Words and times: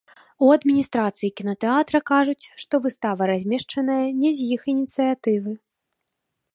У 0.45 0.47
адміністрацыі 0.53 1.29
кінатэатра 1.41 1.99
кажуць, 2.11 2.49
што 2.63 2.75
выстава 2.87 3.23
размешчаная 3.35 4.01
не 4.25 4.31
з 4.41 4.53
іх 4.57 4.61
ініцыятывы. 4.79 5.51